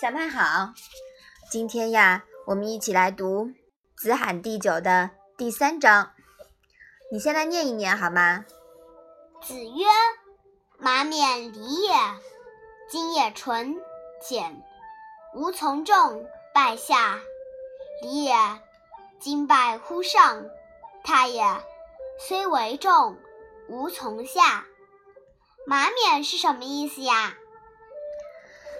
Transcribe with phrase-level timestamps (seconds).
[0.00, 0.72] 小曼好，
[1.50, 3.46] 今天呀，我们一起来读
[3.96, 6.12] 《子罕第九》的第三章。
[7.10, 8.44] 你先来念一念好吗？
[9.42, 9.86] 子曰
[10.78, 11.94] ：“马冕礼也，
[12.88, 13.76] 今也纯
[14.20, 14.62] 简，
[15.34, 16.24] 无从众，
[16.54, 17.18] 拜下。
[18.02, 18.34] 礼也，
[19.18, 20.44] 今拜乎上。
[21.02, 21.42] 他也，
[22.20, 23.16] 虽为众，
[23.68, 24.64] 无从下。”
[25.68, 27.36] 马冕是什么意思呀？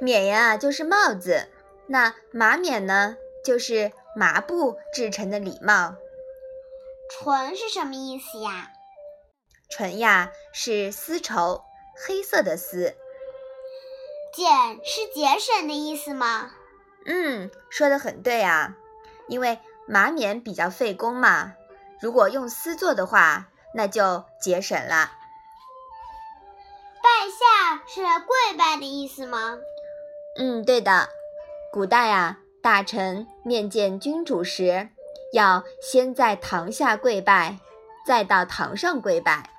[0.00, 1.46] 冕呀，就是帽子。
[1.86, 5.96] 那马冕呢，就是麻布制成的礼帽。
[7.10, 8.70] 纯是什么意思呀？
[9.68, 11.62] 纯呀，是丝绸，
[12.06, 12.96] 黑色的丝。
[14.32, 16.50] 俭是节省的意思吗？
[17.04, 18.74] 嗯，说的很对啊。
[19.28, 21.56] 因为麻冕比较费工嘛，
[22.00, 25.12] 如果用丝做的话，那就节省了。
[27.92, 29.58] 是跪拜的意思吗？
[30.36, 31.08] 嗯，对的。
[31.72, 34.90] 古代啊，大臣面见君主时，
[35.32, 37.58] 要先在堂下跪拜，
[38.06, 39.50] 再到堂上跪拜。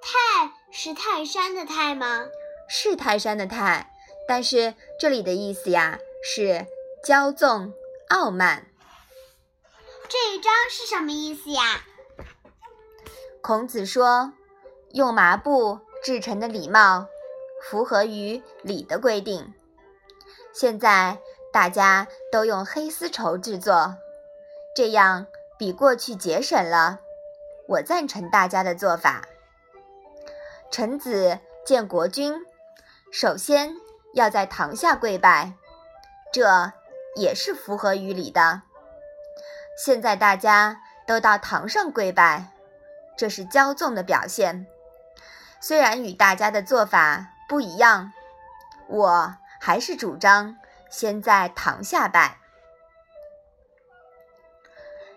[0.00, 2.24] 泰是泰山的泰吗？
[2.70, 3.90] 是泰山的泰，
[4.26, 6.66] 但是这里的意思呀是
[7.04, 7.74] 骄纵
[8.08, 8.66] 傲慢。
[10.08, 11.82] 这一章是什么意思呀？
[13.42, 14.32] 孔子说，
[14.92, 17.08] 用麻布制成的礼帽。
[17.68, 19.52] 符合于礼的规定。
[20.54, 21.18] 现在
[21.52, 23.96] 大家都用黑丝绸制作，
[24.76, 25.26] 这样
[25.58, 27.00] 比过去节省了。
[27.66, 29.26] 我赞成大家的做法。
[30.70, 32.40] 臣子见国君，
[33.10, 33.74] 首先
[34.14, 35.54] 要在堂下跪拜，
[36.32, 36.72] 这
[37.16, 38.62] 也是符合于礼的。
[39.76, 42.52] 现在大家都到堂上跪拜，
[43.16, 44.68] 这是骄纵的表现。
[45.60, 47.32] 虽然与大家的做法。
[47.48, 48.12] 不一样，
[48.88, 50.56] 我还是主张
[50.90, 52.38] 先在堂下拜。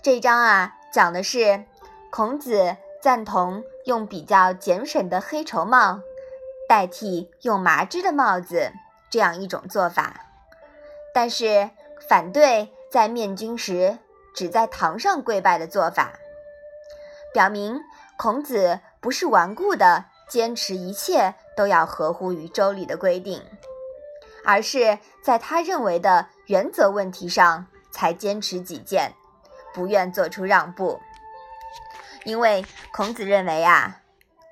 [0.00, 1.66] 这章啊，讲的是
[2.10, 6.00] 孔子赞同用比较俭省的黑绸帽
[6.66, 8.72] 代替用麻织的帽子
[9.10, 10.24] 这样一种做法，
[11.12, 11.68] 但是
[12.08, 13.98] 反对在面君时
[14.34, 16.14] 只在堂上跪拜的做法，
[17.34, 17.82] 表明
[18.16, 20.06] 孔子不是顽固的。
[20.34, 23.40] 坚持一切都要合乎于周礼的规定，
[24.44, 29.14] 而是在他认为的原则问题上才坚持己见，
[29.72, 31.00] 不愿做出让步。
[32.24, 34.00] 因为孔子认为啊，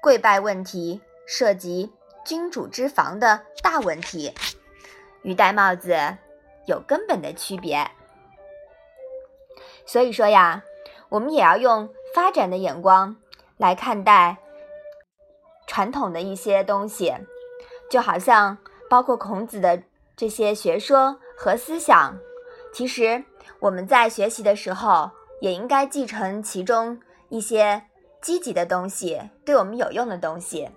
[0.00, 1.92] 跪拜问题涉及
[2.24, 4.32] 君主之防的大问题，
[5.22, 6.16] 与戴帽子
[6.66, 7.90] 有根本的区别。
[9.84, 10.62] 所以说呀，
[11.08, 13.16] 我们也要用发展的眼光
[13.56, 14.36] 来看待。
[15.72, 17.14] 传统的一些东西，
[17.90, 18.58] 就好像
[18.90, 19.82] 包括孔子的
[20.14, 22.18] 这些学说和思想，
[22.74, 23.24] 其实
[23.58, 25.10] 我们在学习的时候
[25.40, 27.00] 也应该继承其中
[27.30, 27.84] 一些
[28.20, 30.68] 积极的东西，对我们有用的东西，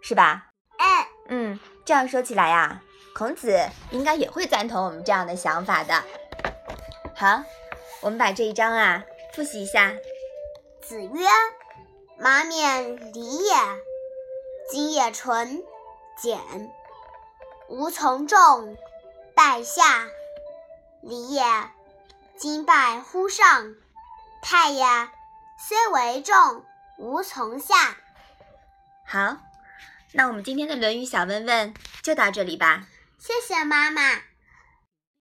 [0.00, 0.46] 是吧？
[0.78, 2.80] 哎，嗯，这样说起来呀，
[3.14, 3.60] 孔子
[3.90, 6.02] 应该也会赞同我们这样的想法的。
[7.14, 7.42] 好，
[8.00, 9.04] 我们把这一章啊
[9.34, 9.92] 复习一下。
[10.80, 11.26] 子曰
[12.18, 13.54] ：“马冕礼也。”
[14.74, 15.62] 今也纯
[16.16, 16.36] 简，
[17.68, 18.76] 无从众，
[19.32, 20.08] 拜下。
[21.00, 21.44] 礼也，
[22.36, 23.72] 今拜乎上。
[24.42, 24.84] 太也，
[25.56, 26.64] 虽为重，
[26.98, 27.96] 无从下。
[29.06, 29.36] 好，
[30.10, 32.88] 那我们今天的《论语》小问问就到这里吧。
[33.16, 34.33] 谢谢妈妈。